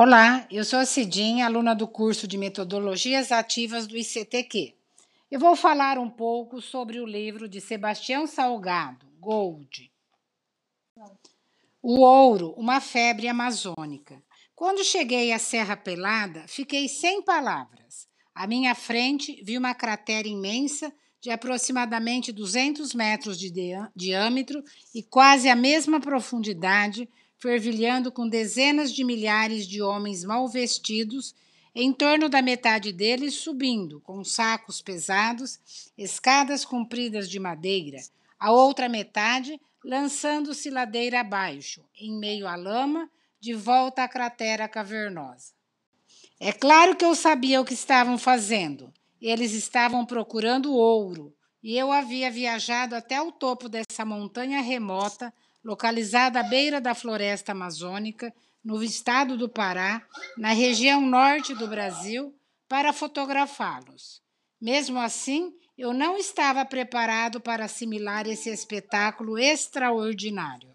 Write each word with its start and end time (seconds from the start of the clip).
Olá, 0.00 0.46
eu 0.48 0.64
sou 0.64 0.78
a 0.78 0.86
Cidinha, 0.86 1.44
aluna 1.44 1.74
do 1.74 1.84
curso 1.88 2.28
de 2.28 2.38
Metodologias 2.38 3.32
Ativas 3.32 3.84
do 3.84 3.96
ICTQ. 3.96 4.72
Eu 5.28 5.40
vou 5.40 5.56
falar 5.56 5.98
um 5.98 6.08
pouco 6.08 6.62
sobre 6.62 7.00
o 7.00 7.04
livro 7.04 7.48
de 7.48 7.60
Sebastião 7.60 8.24
Salgado, 8.24 9.04
Gold. 9.18 9.90
O 11.82 11.98
ouro, 11.98 12.54
uma 12.56 12.80
febre 12.80 13.26
amazônica. 13.26 14.22
Quando 14.54 14.84
cheguei 14.84 15.32
à 15.32 15.38
Serra 15.40 15.76
Pelada, 15.76 16.44
fiquei 16.46 16.86
sem 16.86 17.20
palavras. 17.20 18.06
À 18.32 18.46
minha 18.46 18.76
frente, 18.76 19.42
vi 19.42 19.58
uma 19.58 19.74
cratera 19.74 20.28
imensa 20.28 20.92
de 21.20 21.28
aproximadamente 21.28 22.30
200 22.30 22.94
metros 22.94 23.36
de 23.36 23.52
diâmetro 23.96 24.62
e 24.94 25.02
quase 25.02 25.48
a 25.48 25.56
mesma 25.56 25.98
profundidade 25.98 27.08
fervilhando 27.38 28.10
com 28.10 28.28
dezenas 28.28 28.92
de 28.92 29.04
milhares 29.04 29.66
de 29.66 29.80
homens 29.80 30.24
mal 30.24 30.48
vestidos, 30.48 31.34
em 31.74 31.92
torno 31.92 32.28
da 32.28 32.42
metade 32.42 32.92
deles 32.92 33.34
subindo, 33.34 34.00
com 34.00 34.24
sacos 34.24 34.82
pesados, 34.82 35.60
escadas 35.96 36.64
compridas 36.64 37.30
de 37.30 37.38
madeira, 37.38 37.98
a 38.38 38.50
outra 38.50 38.88
metade 38.88 39.60
lançando-se 39.84 40.70
ladeira 40.70 41.20
abaixo, 41.20 41.84
em 41.98 42.18
meio 42.18 42.48
à 42.48 42.56
lama, 42.56 43.08
de 43.40 43.54
volta 43.54 44.02
à 44.02 44.08
cratera 44.08 44.68
cavernosa. 44.68 45.52
É 46.40 46.52
claro 46.52 46.96
que 46.96 47.04
eu 47.04 47.14
sabia 47.14 47.60
o 47.60 47.64
que 47.64 47.74
estavam 47.74 48.18
fazendo. 48.18 48.92
Eles 49.20 49.52
estavam 49.52 50.04
procurando 50.04 50.74
ouro, 50.74 51.34
e 51.62 51.76
eu 51.76 51.92
havia 51.92 52.30
viajado 52.30 52.94
até 52.94 53.20
o 53.20 53.32
topo 53.32 53.68
dessa 53.68 54.04
montanha 54.04 54.60
remota 54.60 55.32
localizada 55.68 56.40
à 56.40 56.42
beira 56.42 56.80
da 56.80 56.94
floresta 56.94 57.52
amazônica, 57.52 58.32
no 58.64 58.82
estado 58.82 59.36
do 59.36 59.50
Pará, 59.50 60.02
na 60.38 60.54
região 60.54 61.02
norte 61.02 61.54
do 61.54 61.68
Brasil, 61.68 62.34
para 62.66 62.90
fotografá-los. 62.90 64.22
Mesmo 64.58 64.98
assim, 64.98 65.52
eu 65.76 65.92
não 65.92 66.16
estava 66.16 66.64
preparado 66.64 67.38
para 67.38 67.66
assimilar 67.66 68.26
esse 68.26 68.48
espetáculo 68.48 69.38
extraordinário. 69.38 70.70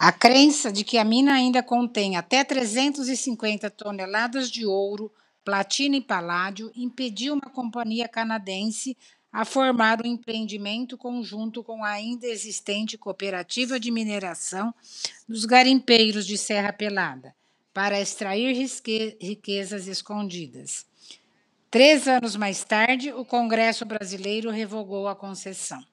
A 0.00 0.10
crença 0.10 0.72
de 0.72 0.82
que 0.82 0.98
a 0.98 1.04
mina 1.04 1.32
ainda 1.32 1.62
contém 1.62 2.16
até 2.16 2.42
350 2.42 3.70
toneladas 3.70 4.50
de 4.50 4.66
ouro, 4.66 5.12
platina 5.44 5.94
e 5.94 6.00
paládio 6.00 6.72
impediu 6.74 7.34
uma 7.34 7.50
companhia 7.52 8.08
canadense 8.08 8.96
a 9.34 9.44
formar 9.44 10.00
um 10.00 10.06
empreendimento 10.06 10.96
conjunto 10.96 11.64
com 11.64 11.82
a 11.82 11.88
ainda 11.88 12.24
existente 12.24 12.96
cooperativa 12.96 13.80
de 13.80 13.90
mineração 13.90 14.72
dos 15.28 15.44
garimpeiros 15.44 16.24
de 16.24 16.38
Serra 16.38 16.72
Pelada, 16.72 17.34
para 17.72 18.00
extrair 18.00 18.54
riquezas 19.20 19.88
escondidas. 19.88 20.86
Três 21.68 22.06
anos 22.06 22.36
mais 22.36 22.62
tarde, 22.62 23.12
o 23.12 23.24
Congresso 23.24 23.84
brasileiro 23.84 24.52
revogou 24.52 25.08
a 25.08 25.16
concessão. 25.16 25.84